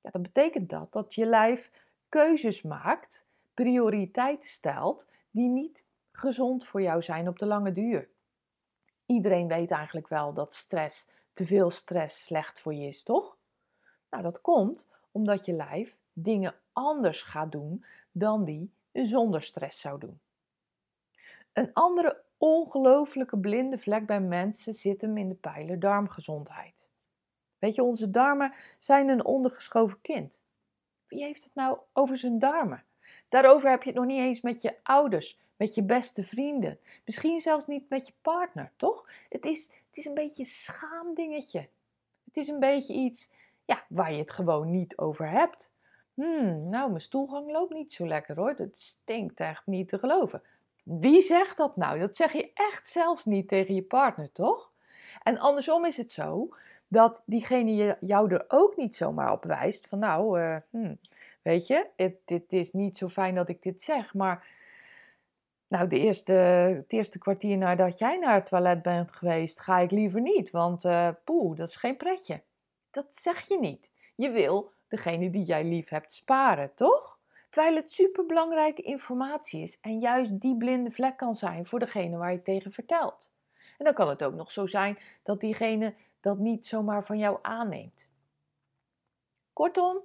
ja, 0.00 0.10
dan 0.10 0.22
betekent 0.22 0.70
dat 0.70 0.92
dat 0.92 1.14
je 1.14 1.26
lijf 1.26 1.70
keuzes 2.08 2.62
maakt, 2.62 3.26
prioriteiten 3.54 4.48
stelt 4.48 5.06
die 5.30 5.48
niet 5.48 5.84
gezond 6.12 6.66
voor 6.66 6.82
jou 6.82 7.02
zijn 7.02 7.28
op 7.28 7.38
de 7.38 7.46
lange 7.46 7.72
duur. 7.72 8.08
Iedereen 9.06 9.48
weet 9.48 9.70
eigenlijk 9.70 10.08
wel 10.08 10.32
dat 10.32 10.54
stress, 10.54 11.08
te 11.32 11.46
veel 11.46 11.70
stress 11.70 12.24
slecht 12.24 12.60
voor 12.60 12.74
je 12.74 12.86
is, 12.86 13.02
toch? 13.02 13.31
Nou, 14.12 14.24
dat 14.24 14.40
komt 14.40 14.86
omdat 15.10 15.44
je 15.44 15.52
lijf 15.52 15.98
dingen 16.12 16.54
anders 16.72 17.22
gaat 17.22 17.52
doen 17.52 17.84
dan 18.10 18.44
die 18.44 18.72
zonder 18.92 19.42
stress 19.42 19.80
zou 19.80 19.98
doen. 19.98 20.20
Een 21.52 21.72
andere 21.72 22.22
ongelooflijke 22.36 23.38
blinde 23.38 23.78
vlek 23.78 24.06
bij 24.06 24.20
mensen 24.20 24.74
zit 24.74 25.00
hem 25.00 25.16
in 25.16 25.28
de 25.28 25.34
pijler 25.34 25.80
darmgezondheid. 25.80 26.90
Weet 27.58 27.74
je, 27.74 27.82
onze 27.82 28.10
darmen 28.10 28.54
zijn 28.78 29.08
een 29.08 29.24
ondergeschoven 29.24 30.00
kind. 30.00 30.40
Wie 31.06 31.24
heeft 31.24 31.44
het 31.44 31.54
nou 31.54 31.78
over 31.92 32.16
zijn 32.16 32.38
darmen? 32.38 32.84
Daarover 33.28 33.70
heb 33.70 33.82
je 33.82 33.88
het 33.88 33.98
nog 33.98 34.06
niet 34.06 34.18
eens 34.18 34.40
met 34.40 34.62
je 34.62 34.76
ouders, 34.82 35.38
met 35.56 35.74
je 35.74 35.82
beste 35.82 36.22
vrienden. 36.22 36.78
Misschien 37.04 37.40
zelfs 37.40 37.66
niet 37.66 37.88
met 37.88 38.06
je 38.06 38.12
partner, 38.22 38.72
toch? 38.76 39.08
Het 39.28 39.44
is, 39.44 39.70
het 39.86 39.96
is 39.96 40.04
een 40.04 40.14
beetje 40.14 40.42
een 40.42 40.48
schaamdingetje. 40.48 41.68
Het 42.24 42.36
is 42.36 42.48
een 42.48 42.60
beetje 42.60 42.94
iets 42.94 43.30
ja, 43.64 43.84
waar 43.88 44.12
je 44.12 44.18
het 44.18 44.30
gewoon 44.30 44.70
niet 44.70 44.98
over 44.98 45.30
hebt. 45.30 45.72
Hmm, 46.14 46.68
nou, 46.70 46.88
mijn 46.88 47.00
stoelgang 47.00 47.50
loopt 47.50 47.72
niet 47.72 47.92
zo 47.92 48.06
lekker 48.06 48.36
hoor. 48.36 48.56
Dat 48.56 48.76
stinkt 48.76 49.40
echt 49.40 49.66
niet 49.66 49.88
te 49.88 49.98
geloven. 49.98 50.42
Wie 50.82 51.22
zegt 51.22 51.56
dat 51.56 51.76
nou? 51.76 51.98
Dat 51.98 52.16
zeg 52.16 52.32
je 52.32 52.50
echt 52.54 52.88
zelfs 52.88 53.24
niet 53.24 53.48
tegen 53.48 53.74
je 53.74 53.82
partner, 53.82 54.32
toch? 54.32 54.70
En 55.22 55.38
andersom 55.38 55.84
is 55.84 55.96
het 55.96 56.12
zo 56.12 56.48
dat 56.88 57.22
diegene 57.26 57.96
jou 58.00 58.34
er 58.34 58.44
ook 58.48 58.76
niet 58.76 58.96
zomaar 58.96 59.32
op 59.32 59.44
wijst 59.44 59.86
van 59.86 59.98
nou, 59.98 60.40
uh, 60.40 60.56
hmm, 60.70 60.98
weet 61.42 61.66
je, 61.66 61.86
het, 61.96 62.14
dit 62.24 62.52
is 62.52 62.72
niet 62.72 62.96
zo 62.96 63.08
fijn 63.08 63.34
dat 63.34 63.48
ik 63.48 63.62
dit 63.62 63.82
zeg, 63.82 64.14
maar 64.14 64.46
nou, 65.68 65.88
de 65.88 65.98
eerste, 65.98 66.32
het 66.32 66.92
eerste 66.92 67.18
kwartier 67.18 67.56
nadat 67.56 67.98
jij 67.98 68.18
naar 68.18 68.34
het 68.34 68.46
toilet 68.46 68.82
bent 68.82 69.12
geweest, 69.12 69.60
ga 69.60 69.78
ik 69.78 69.90
liever 69.90 70.20
niet, 70.20 70.50
want 70.50 70.84
uh, 70.84 71.08
dat 71.54 71.68
is 71.68 71.76
geen 71.76 71.96
pretje. 71.96 72.42
Dat 72.92 73.14
zeg 73.14 73.48
je 73.48 73.58
niet. 73.58 73.90
Je 74.14 74.30
wil 74.30 74.72
degene 74.88 75.30
die 75.30 75.44
jij 75.44 75.64
lief 75.64 75.88
hebt 75.88 76.12
sparen, 76.12 76.74
toch? 76.74 77.18
Terwijl 77.50 77.76
het 77.76 77.92
superbelangrijke 77.92 78.82
informatie 78.82 79.62
is 79.62 79.80
en 79.80 79.98
juist 79.98 80.40
die 80.40 80.56
blinde 80.56 80.90
vlek 80.90 81.16
kan 81.16 81.34
zijn 81.34 81.66
voor 81.66 81.78
degene 81.78 82.16
waar 82.16 82.32
je 82.32 82.42
tegen 82.42 82.72
vertelt. 82.72 83.32
En 83.78 83.84
dan 83.84 83.94
kan 83.94 84.08
het 84.08 84.22
ook 84.22 84.34
nog 84.34 84.52
zo 84.52 84.66
zijn 84.66 84.98
dat 85.22 85.40
diegene 85.40 85.94
dat 86.20 86.38
niet 86.38 86.66
zomaar 86.66 87.04
van 87.04 87.18
jou 87.18 87.38
aanneemt. 87.42 88.08
Kortom, 89.52 90.02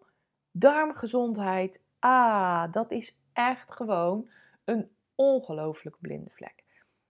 darmgezondheid, 0.51 1.81
ah, 1.99 2.71
dat 2.71 2.91
is 2.91 3.19
echt 3.33 3.71
gewoon 3.71 4.29
een 4.65 4.91
ongelooflijke 5.15 5.99
blinde 6.01 6.29
vlek. 6.29 6.63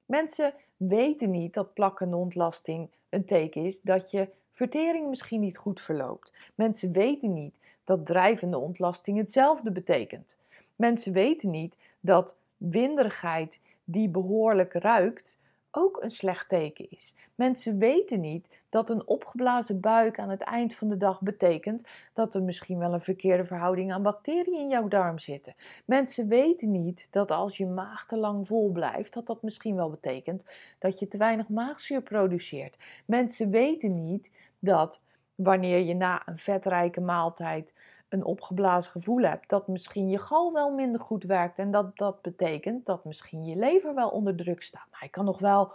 Mensen 0.06 0.54
weten 0.78 1.32
niet 1.32 1.54
dat 1.54 1.74
plakkende 1.74 2.16
ontlasting 2.16 2.92
een 3.10 3.26
teken 3.26 3.66
is 3.66 3.82
dat 3.82 4.12
je 4.12 4.30
vertering 4.58 5.10
misschien 5.10 5.40
niet 5.40 5.58
goed 5.58 5.82
verloopt. 5.82 6.34
Mensen 6.56 6.92
weten 6.92 7.34
niet 7.34 7.60
dat 7.84 8.06
drijvende 8.06 8.58
ontlasting 8.58 9.18
hetzelfde 9.18 9.72
betekent. 9.72 10.38
Mensen 10.76 11.14
weten 11.14 11.50
niet 11.50 11.78
dat 12.00 12.36
winderigheid 12.58 13.60
die 13.84 14.10
behoorlijk 14.10 14.74
ruikt 14.74 15.38
ook 15.72 16.04
een 16.04 16.12
slecht 16.12 16.50
teken 16.50 16.90
is. 16.90 17.16
Mensen 17.36 17.78
weten 17.78 18.20
niet 18.20 18.62
dat 18.70 18.90
een 18.90 19.08
opgeblazen 19.08 19.80
buik 19.80 20.20
aan 20.20 20.30
het 20.30 20.42
eind 20.42 20.76
van 20.76 20.88
de 20.88 20.98
dag 20.98 21.22
betekent 21.22 21.88
dat 22.14 22.36
er 22.36 22.44
misschien 22.44 22.78
wel 22.78 22.94
een 22.94 23.02
verkeerde 23.02 23.46
verhouding 23.46 23.94
aan 23.94 24.04
bacteriën 24.04 24.60
in 24.60 24.70
jouw 24.70 24.88
darm 24.88 25.20
zitten. 25.20 25.56
Mensen 25.86 26.28
weten 26.28 26.72
niet 26.72 27.08
dat 27.12 27.32
als 27.32 27.58
je 27.58 27.66
maag 27.66 28.06
te 28.06 28.18
lang 28.18 28.48
vol 28.48 28.72
blijft, 28.72 29.14
dat 29.14 29.26
dat 29.26 29.42
misschien 29.42 29.76
wel 29.76 29.90
betekent 29.90 30.46
dat 30.80 31.00
je 31.00 31.08
te 31.08 31.18
weinig 31.18 31.50
maagzuur 31.50 32.02
produceert. 32.02 32.78
Mensen 33.06 33.50
weten 33.50 34.06
niet 34.06 34.32
dat 34.60 35.02
wanneer 35.36 35.80
je 35.80 35.94
na 35.94 36.28
een 36.28 36.38
vetrijke 36.38 37.02
maaltijd 37.02 37.74
een 38.10 38.24
opgeblazen 38.24 38.92
gevoel 38.92 39.22
hebt, 39.22 39.50
dat 39.50 39.68
misschien 39.68 40.10
je 40.10 40.20
gal 40.20 40.54
wel 40.54 40.72
minder 40.72 41.02
goed 41.02 41.24
werkt 41.24 41.60
en 41.60 41.72
dat 41.72 41.98
dat 41.98 42.22
betekent 42.22 42.86
dat 42.86 43.06
misschien 43.06 43.46
je 43.46 43.56
lever 43.56 43.96
wel 43.96 44.10
onder 44.10 44.36
druk 44.36 44.62
staat. 44.62 44.88
Nou, 44.92 45.04
je 45.04 45.10
kan 45.10 45.26
nog 45.26 45.40
wel 45.40 45.74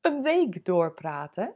een 0.00 0.22
week 0.22 0.64
doorpraten, 0.64 1.54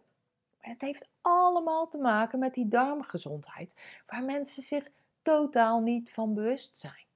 maar 0.60 0.70
het 0.70 0.80
heeft 0.80 1.08
allemaal 1.20 1.88
te 1.88 1.98
maken 1.98 2.38
met 2.38 2.54
die 2.54 2.68
darmgezondheid, 2.68 4.02
waar 4.06 4.24
mensen 4.24 4.62
zich 4.62 4.90
totaal 5.22 5.80
niet 5.80 6.12
van 6.12 6.34
bewust 6.34 6.76
zijn. 6.76 7.06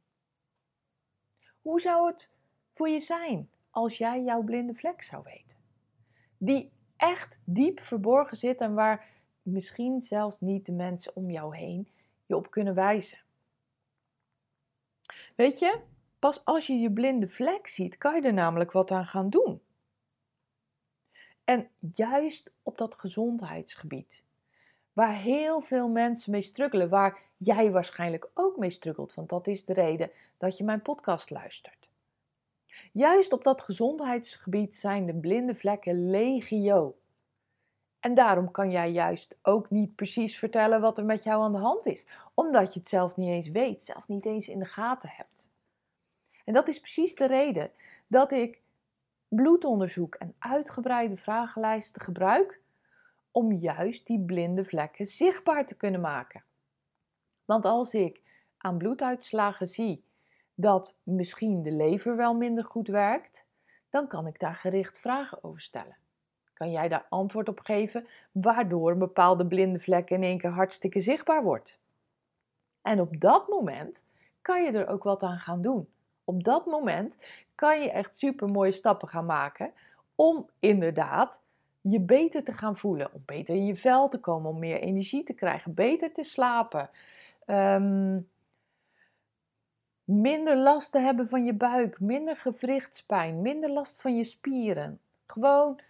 Hoe 1.62 1.80
zou 1.80 2.06
het 2.06 2.32
voor 2.72 2.88
je 2.88 3.00
zijn 3.00 3.50
als 3.70 3.98
jij 3.98 4.22
jouw 4.22 4.42
blinde 4.42 4.74
vlek 4.74 5.02
zou 5.02 5.22
weten? 5.22 5.58
Die 6.38 6.72
echt 6.96 7.40
diep 7.44 7.80
verborgen 7.80 8.36
zit 8.36 8.60
en 8.60 8.74
waar 8.74 9.06
misschien 9.42 10.00
zelfs 10.00 10.40
niet 10.40 10.66
de 10.66 10.72
mensen 10.72 11.16
om 11.16 11.30
jou 11.30 11.56
heen 11.56 11.88
je 12.26 12.36
op 12.36 12.50
kunnen 12.50 12.74
wijzen. 12.74 13.18
Weet 15.36 15.58
je, 15.58 15.80
pas 16.18 16.44
als 16.44 16.66
je 16.66 16.78
je 16.78 16.92
blinde 16.92 17.28
vlek 17.28 17.66
ziet, 17.66 17.98
kan 17.98 18.14
je 18.14 18.22
er 18.22 18.32
namelijk 18.32 18.72
wat 18.72 18.90
aan 18.90 19.06
gaan 19.06 19.30
doen. 19.30 19.60
En 21.44 21.68
juist 21.78 22.52
op 22.62 22.78
dat 22.78 22.94
gezondheidsgebied, 22.94 24.24
waar 24.92 25.16
heel 25.16 25.60
veel 25.60 25.88
mensen 25.88 26.32
mee 26.32 26.42
struggelen, 26.42 26.88
waar 26.88 27.20
jij 27.36 27.70
waarschijnlijk 27.70 28.30
ook 28.34 28.56
mee 28.56 28.70
struggelt, 28.70 29.14
want 29.14 29.28
dat 29.28 29.46
is 29.46 29.64
de 29.64 29.72
reden 29.72 30.10
dat 30.38 30.58
je 30.58 30.64
mijn 30.64 30.82
podcast 30.82 31.30
luistert. 31.30 31.90
Juist 32.92 33.32
op 33.32 33.44
dat 33.44 33.62
gezondheidsgebied 33.62 34.74
zijn 34.74 35.06
de 35.06 35.14
blinde 35.14 35.54
vlekken 35.54 36.10
legio. 36.10 36.96
En 38.02 38.14
daarom 38.14 38.50
kan 38.50 38.70
jij 38.70 38.90
juist 38.90 39.36
ook 39.42 39.70
niet 39.70 39.94
precies 39.94 40.38
vertellen 40.38 40.80
wat 40.80 40.98
er 40.98 41.04
met 41.04 41.22
jou 41.22 41.42
aan 41.42 41.52
de 41.52 41.58
hand 41.58 41.86
is, 41.86 42.06
omdat 42.34 42.72
je 42.72 42.78
het 42.78 42.88
zelf 42.88 43.16
niet 43.16 43.28
eens 43.28 43.48
weet, 43.48 43.82
zelf 43.82 44.08
niet 44.08 44.26
eens 44.26 44.48
in 44.48 44.58
de 44.58 44.64
gaten 44.64 45.08
hebt. 45.08 45.50
En 46.44 46.52
dat 46.52 46.68
is 46.68 46.80
precies 46.80 47.14
de 47.14 47.26
reden 47.26 47.70
dat 48.06 48.32
ik 48.32 48.60
bloedonderzoek 49.28 50.14
en 50.14 50.34
uitgebreide 50.38 51.16
vragenlijsten 51.16 52.02
gebruik 52.02 52.60
om 53.30 53.52
juist 53.52 54.06
die 54.06 54.24
blinde 54.24 54.64
vlekken 54.64 55.06
zichtbaar 55.06 55.66
te 55.66 55.76
kunnen 55.76 56.00
maken. 56.00 56.44
Want 57.44 57.64
als 57.64 57.94
ik 57.94 58.20
aan 58.58 58.78
bloeduitslagen 58.78 59.66
zie 59.66 60.04
dat 60.54 60.96
misschien 61.02 61.62
de 61.62 61.72
lever 61.72 62.16
wel 62.16 62.34
minder 62.34 62.64
goed 62.64 62.88
werkt, 62.88 63.46
dan 63.88 64.08
kan 64.08 64.26
ik 64.26 64.38
daar 64.38 64.54
gericht 64.54 64.98
vragen 64.98 65.44
over 65.44 65.60
stellen. 65.60 66.01
Kan 66.54 66.70
jij 66.70 66.88
daar 66.88 67.06
antwoord 67.08 67.48
op 67.48 67.60
geven, 67.60 68.06
waardoor 68.32 68.90
een 68.90 68.98
bepaalde 68.98 69.46
blinde 69.46 69.78
vlek 69.78 70.10
in 70.10 70.22
één 70.22 70.38
keer 70.38 70.50
hartstikke 70.50 71.00
zichtbaar 71.00 71.42
wordt? 71.42 71.80
En 72.82 73.00
op 73.00 73.20
dat 73.20 73.48
moment 73.48 74.04
kan 74.42 74.62
je 74.62 74.70
er 74.70 74.88
ook 74.88 75.02
wat 75.02 75.22
aan 75.22 75.38
gaan 75.38 75.62
doen. 75.62 75.88
Op 76.24 76.44
dat 76.44 76.66
moment 76.66 77.18
kan 77.54 77.82
je 77.82 77.90
echt 77.90 78.16
super 78.16 78.48
mooie 78.48 78.72
stappen 78.72 79.08
gaan 79.08 79.26
maken 79.26 79.72
om 80.14 80.48
inderdaad 80.58 81.42
je 81.80 82.00
beter 82.00 82.44
te 82.44 82.52
gaan 82.52 82.76
voelen, 82.76 83.12
om 83.12 83.22
beter 83.24 83.54
in 83.54 83.66
je 83.66 83.76
vel 83.76 84.08
te 84.08 84.18
komen, 84.18 84.50
om 84.50 84.58
meer 84.58 84.80
energie 84.80 85.22
te 85.22 85.32
krijgen, 85.32 85.74
beter 85.74 86.12
te 86.12 86.22
slapen, 86.22 86.90
ehm, 87.46 88.20
minder 90.04 90.56
last 90.56 90.92
te 90.92 90.98
hebben 90.98 91.28
van 91.28 91.44
je 91.44 91.54
buik, 91.54 92.00
minder 92.00 92.36
gewrichtspijn, 92.36 93.42
minder 93.42 93.70
last 93.70 94.00
van 94.00 94.16
je 94.16 94.24
spieren. 94.24 95.00
Gewoon 95.26 95.80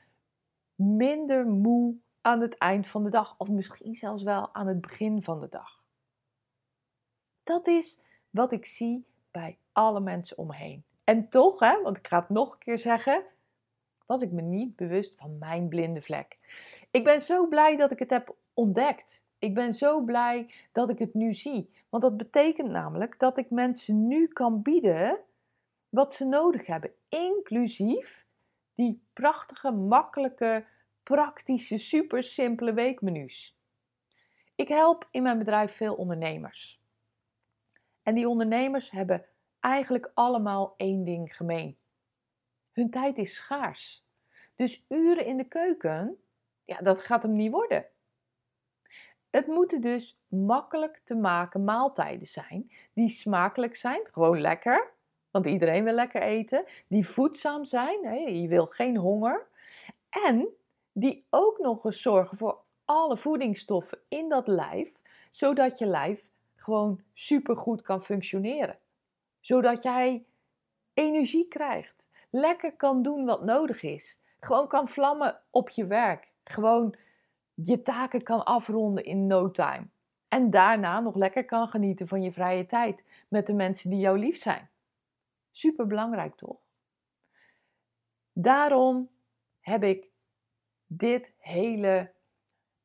minder 0.82 1.46
moe 1.46 1.94
aan 2.20 2.40
het 2.40 2.58
eind 2.58 2.86
van 2.86 3.04
de 3.04 3.10
dag, 3.10 3.34
of 3.38 3.48
misschien 3.48 3.94
zelfs 3.94 4.22
wel 4.22 4.54
aan 4.54 4.66
het 4.66 4.80
begin 4.80 5.22
van 5.22 5.40
de 5.40 5.48
dag. 5.48 5.82
Dat 7.42 7.66
is 7.66 8.02
wat 8.30 8.52
ik 8.52 8.66
zie 8.66 9.06
bij 9.30 9.58
alle 9.72 10.00
mensen 10.00 10.38
om 10.38 10.46
me 10.46 10.54
heen. 10.54 10.84
En 11.04 11.28
toch, 11.28 11.58
hè, 11.58 11.82
want 11.82 11.96
ik 11.96 12.06
ga 12.06 12.18
het 12.18 12.28
nog 12.28 12.52
een 12.52 12.58
keer 12.58 12.78
zeggen, 12.78 13.24
was 14.06 14.22
ik 14.22 14.32
me 14.32 14.42
niet 14.42 14.76
bewust 14.76 15.16
van 15.16 15.38
mijn 15.38 15.68
blinde 15.68 16.02
vlek. 16.02 16.38
Ik 16.90 17.04
ben 17.04 17.20
zo 17.20 17.48
blij 17.48 17.76
dat 17.76 17.90
ik 17.90 17.98
het 17.98 18.10
heb 18.10 18.36
ontdekt. 18.54 19.24
Ik 19.38 19.54
ben 19.54 19.74
zo 19.74 20.00
blij 20.00 20.50
dat 20.72 20.90
ik 20.90 20.98
het 20.98 21.14
nu 21.14 21.34
zie. 21.34 21.70
Want 21.88 22.02
dat 22.02 22.16
betekent 22.16 22.70
namelijk 22.70 23.18
dat 23.18 23.38
ik 23.38 23.50
mensen 23.50 24.06
nu 24.06 24.26
kan 24.28 24.62
bieden 24.62 25.18
wat 25.88 26.14
ze 26.14 26.24
nodig 26.24 26.66
hebben, 26.66 26.92
inclusief 27.08 28.26
prachtige, 29.12 29.70
makkelijke, 29.70 30.66
praktische, 31.02 31.78
super 31.78 32.22
simpele 32.22 32.72
weekmenu's. 32.72 33.58
Ik 34.54 34.68
help 34.68 35.08
in 35.10 35.22
mijn 35.22 35.38
bedrijf 35.38 35.72
veel 35.72 35.94
ondernemers. 35.94 36.82
En 38.02 38.14
die 38.14 38.28
ondernemers 38.28 38.90
hebben 38.90 39.26
eigenlijk 39.60 40.10
allemaal 40.14 40.74
één 40.76 41.04
ding 41.04 41.36
gemeen. 41.36 41.78
Hun 42.72 42.90
tijd 42.90 43.18
is 43.18 43.34
schaars. 43.34 44.06
Dus 44.54 44.84
uren 44.88 45.26
in 45.26 45.36
de 45.36 45.48
keuken, 45.48 46.18
ja, 46.64 46.78
dat 46.78 47.00
gaat 47.00 47.22
hem 47.22 47.32
niet 47.32 47.52
worden. 47.52 47.86
Het 49.30 49.46
moeten 49.46 49.80
dus 49.80 50.22
makkelijk 50.28 50.98
te 51.04 51.14
maken 51.14 51.64
maaltijden 51.64 52.26
zijn 52.26 52.72
die 52.94 53.08
smakelijk 53.08 53.76
zijn, 53.76 54.06
gewoon 54.10 54.40
lekker, 54.40 54.92
want 55.32 55.46
iedereen 55.46 55.84
wil 55.84 55.94
lekker 55.94 56.22
eten, 56.22 56.64
die 56.88 57.06
voedzaam 57.06 57.64
zijn, 57.64 58.04
hè, 58.04 58.14
je 58.14 58.48
wil 58.48 58.66
geen 58.66 58.96
honger, 58.96 59.46
en 60.26 60.48
die 60.92 61.26
ook 61.30 61.58
nog 61.58 61.84
eens 61.84 62.02
zorgen 62.02 62.36
voor 62.36 62.58
alle 62.84 63.16
voedingsstoffen 63.16 63.98
in 64.08 64.28
dat 64.28 64.46
lijf, 64.46 64.92
zodat 65.30 65.78
je 65.78 65.86
lijf 65.86 66.30
gewoon 66.56 67.00
supergoed 67.12 67.82
kan 67.82 68.02
functioneren. 68.02 68.78
Zodat 69.40 69.82
jij 69.82 70.24
energie 70.94 71.48
krijgt, 71.48 72.08
lekker 72.30 72.76
kan 72.76 73.02
doen 73.02 73.24
wat 73.24 73.44
nodig 73.44 73.82
is, 73.82 74.20
gewoon 74.40 74.68
kan 74.68 74.88
vlammen 74.88 75.40
op 75.50 75.68
je 75.68 75.86
werk, 75.86 76.32
gewoon 76.44 76.94
je 77.54 77.82
taken 77.82 78.22
kan 78.22 78.44
afronden 78.44 79.04
in 79.04 79.26
no 79.26 79.50
time. 79.50 79.86
En 80.28 80.50
daarna 80.50 81.00
nog 81.00 81.14
lekker 81.14 81.44
kan 81.44 81.68
genieten 81.68 82.08
van 82.08 82.22
je 82.22 82.32
vrije 82.32 82.66
tijd 82.66 83.04
met 83.28 83.46
de 83.46 83.52
mensen 83.52 83.90
die 83.90 83.98
jou 83.98 84.18
lief 84.18 84.36
zijn. 84.36 84.70
Super 85.52 85.86
belangrijk 85.86 86.34
toch? 86.34 86.60
Daarom 88.32 89.10
heb 89.60 89.82
ik 89.82 90.10
dit 90.86 91.34
hele 91.38 92.12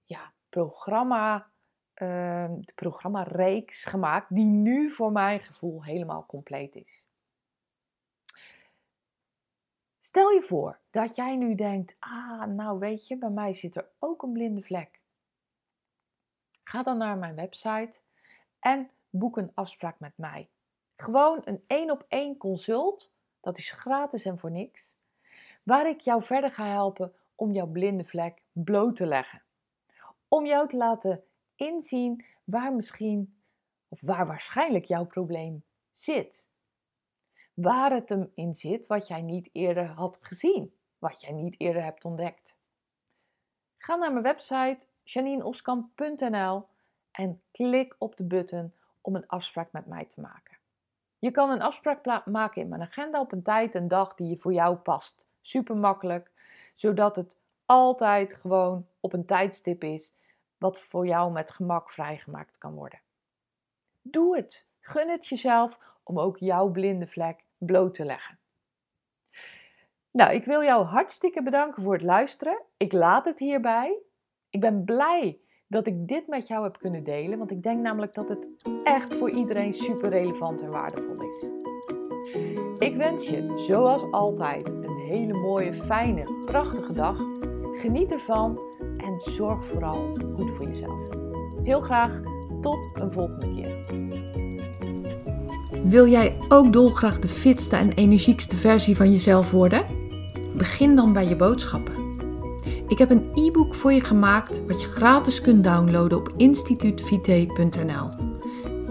ja, 0.03 0.33
programma, 0.49 1.51
uh, 1.95 2.51
programma-reeks 2.75 3.85
gemaakt, 3.85 4.35
die 4.35 4.49
nu 4.49 4.89
voor 4.89 5.11
mijn 5.11 5.39
gevoel 5.39 5.83
helemaal 5.83 6.25
compleet 6.25 6.75
is. 6.75 7.07
Stel 9.99 10.29
je 10.29 10.41
voor 10.41 10.79
dat 10.89 11.15
jij 11.15 11.35
nu 11.35 11.55
denkt: 11.55 11.95
ah, 11.99 12.45
nou 12.45 12.79
weet 12.79 13.07
je, 13.07 13.17
bij 13.17 13.29
mij 13.29 13.53
zit 13.53 13.75
er 13.75 13.89
ook 13.99 14.23
een 14.23 14.33
blinde 14.33 14.61
vlek. 14.61 15.01
Ga 16.63 16.83
dan 16.83 16.97
naar 16.97 17.17
mijn 17.17 17.35
website 17.35 17.99
en 18.59 18.89
boek 19.09 19.37
een 19.37 19.51
afspraak 19.53 19.99
met 19.99 20.17
mij. 20.17 20.49
Gewoon 20.97 21.41
een 21.43 21.63
één 21.67 21.91
op 21.91 22.05
één 22.07 22.37
consult, 22.37 23.13
dat 23.41 23.57
is 23.57 23.71
gratis 23.71 24.25
en 24.25 24.37
voor 24.37 24.51
niks, 24.51 24.97
waar 25.63 25.87
ik 25.87 26.01
jou 26.01 26.23
verder 26.23 26.51
ga 26.51 26.65
helpen 26.65 27.13
om 27.35 27.51
jouw 27.51 27.67
blinde 27.67 28.05
vlek 28.05 28.41
bloot 28.51 28.95
te 28.95 29.05
leggen. 29.05 29.41
Om 30.27 30.45
jou 30.45 30.67
te 30.67 30.77
laten 30.77 31.23
inzien 31.55 32.25
waar 32.43 32.73
misschien 32.73 33.41
of 33.87 34.01
waar 34.01 34.27
waarschijnlijk 34.27 34.85
jouw 34.85 35.05
probleem 35.05 35.63
zit 35.91 36.49
waar 37.61 37.91
het 37.91 38.09
hem 38.09 38.31
in 38.35 38.55
zit 38.55 38.87
wat 38.87 39.07
jij 39.07 39.21
niet 39.21 39.49
eerder 39.51 39.85
had 39.85 40.19
gezien, 40.21 40.73
wat 40.99 41.21
jij 41.21 41.31
niet 41.31 41.59
eerder 41.59 41.83
hebt 41.83 42.05
ontdekt. 42.05 42.55
Ga 43.77 43.95
naar 43.95 44.11
mijn 44.11 44.23
website 44.23 44.85
janineoskamp.nl 45.03 46.67
en 47.11 47.41
klik 47.51 47.95
op 47.97 48.17
de 48.17 48.23
button 48.23 48.73
om 49.01 49.15
een 49.15 49.27
afspraak 49.27 49.71
met 49.71 49.85
mij 49.85 50.05
te 50.05 50.21
maken. 50.21 50.56
Je 51.19 51.31
kan 51.31 51.49
een 51.49 51.61
afspraak 51.61 52.25
maken 52.25 52.61
in 52.61 52.69
mijn 52.69 52.81
agenda 52.81 53.19
op 53.19 53.31
een 53.31 53.43
tijd 53.43 53.75
en 53.75 53.87
dag 53.87 54.15
die 54.15 54.39
voor 54.39 54.53
jou 54.53 54.75
past. 54.75 55.25
Super 55.41 55.77
makkelijk, 55.77 56.31
zodat 56.73 57.15
het 57.15 57.37
altijd 57.65 58.33
gewoon 58.33 58.87
op 58.99 59.13
een 59.13 59.25
tijdstip 59.25 59.83
is 59.83 60.13
wat 60.57 60.79
voor 60.79 61.07
jou 61.07 61.31
met 61.31 61.51
gemak 61.51 61.91
vrijgemaakt 61.91 62.57
kan 62.57 62.73
worden. 62.73 62.99
Doe 64.01 64.35
het. 64.35 64.67
Gun 64.79 65.09
het 65.09 65.27
jezelf 65.27 65.79
om 66.03 66.19
ook 66.19 66.37
jouw 66.37 66.71
blinde 66.71 67.07
vlek 67.07 67.43
bloot 67.57 67.93
te 67.93 68.05
leggen. 68.05 68.39
Nou, 70.11 70.33
ik 70.33 70.45
wil 70.45 70.63
jou 70.63 70.85
hartstikke 70.85 71.43
bedanken 71.43 71.83
voor 71.83 71.93
het 71.93 72.01
luisteren. 72.01 72.61
Ik 72.77 72.91
laat 72.91 73.25
het 73.25 73.39
hierbij. 73.39 73.97
Ik 74.49 74.59
ben 74.59 74.83
blij 74.83 75.39
dat 75.67 75.87
ik 75.87 76.07
dit 76.07 76.27
met 76.27 76.47
jou 76.47 76.63
heb 76.63 76.77
kunnen 76.79 77.03
delen, 77.03 77.37
want 77.37 77.51
ik 77.51 77.63
denk 77.63 77.81
namelijk 77.81 78.13
dat 78.13 78.29
het 78.29 78.47
echt 78.83 79.13
voor 79.13 79.29
iedereen 79.29 79.73
super 79.73 80.09
relevant 80.09 80.61
en 80.61 80.69
waardevol 80.69 81.21
is. 81.21 81.49
Ik 82.79 82.95
wens 82.95 83.29
je, 83.29 83.63
zoals 83.67 84.11
altijd, 84.11 84.69
een 84.69 84.97
hele 85.07 85.33
mooie, 85.33 85.73
fijne, 85.73 86.43
prachtige 86.45 86.93
dag. 86.93 87.21
Geniet 87.81 88.11
ervan 88.11 88.59
en 88.97 89.19
zorg 89.19 89.65
vooral 89.65 90.15
goed 90.35 90.49
voor 90.49 90.65
jezelf. 90.65 90.99
Heel 91.63 91.81
graag 91.81 92.21
tot 92.61 92.89
een 92.93 93.11
volgende 93.11 93.53
keer. 93.55 93.85
Wil 95.83 96.07
jij 96.07 96.37
ook 96.49 96.73
dolgraag 96.73 97.19
de 97.19 97.27
fitste 97.27 97.75
en 97.75 97.91
energiekste 97.91 98.55
versie 98.55 98.95
van 98.95 99.11
jezelf 99.11 99.51
worden? 99.51 99.85
Begin 100.55 100.95
dan 100.95 101.13
bij 101.13 101.27
je 101.27 101.35
boodschappen. 101.35 102.06
Ik 102.87 102.97
heb 102.97 103.09
een 103.09 103.29
e-book 103.33 103.75
voor 103.75 103.93
je 103.93 104.03
gemaakt 104.03 104.65
wat 104.67 104.81
je 104.81 104.87
gratis 104.87 105.41
kunt 105.41 105.63
downloaden 105.63 106.17
op 106.17 106.31
instituutvite.nl. 106.37 108.09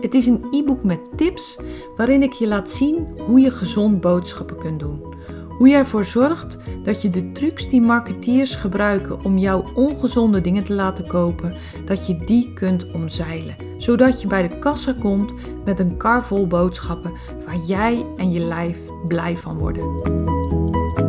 Het 0.01 0.15
is 0.15 0.27
een 0.27 0.45
e-book 0.51 0.85
met 0.85 1.01
tips 1.17 1.59
waarin 1.97 2.23
ik 2.23 2.33
je 2.33 2.47
laat 2.47 2.71
zien 2.71 3.07
hoe 3.27 3.41
je 3.41 3.51
gezond 3.51 4.01
boodschappen 4.01 4.59
kunt 4.59 4.81
doen. 4.81 5.15
Hoe 5.49 5.69
je 5.69 5.77
ervoor 5.77 6.05
zorgt 6.05 6.57
dat 6.85 7.03
je 7.03 7.11
de 7.11 7.33
trucs 7.33 7.69
die 7.69 7.81
marketeers 7.81 8.57
gebruiken 8.57 9.25
om 9.25 9.39
jouw 9.39 9.65
ongezonde 9.75 10.41
dingen 10.41 10.65
te 10.65 10.75
laten 10.75 11.07
kopen, 11.07 11.57
dat 11.85 12.07
je 12.07 12.17
die 12.17 12.53
kunt 12.53 12.93
omzeilen. 12.93 13.57
Zodat 13.79 14.21
je 14.21 14.29
bij 14.29 14.49
de 14.49 14.59
kassa 14.59 14.95
komt 15.01 15.33
met 15.65 15.81
een 15.81 15.97
kar 15.97 16.25
vol 16.25 16.47
boodschappen 16.47 17.13
waar 17.47 17.59
jij 17.67 18.07
en 18.17 18.33
je 18.33 18.41
lijf 18.41 18.79
blij 19.09 19.37
van 19.39 19.59
worden. 19.59 21.06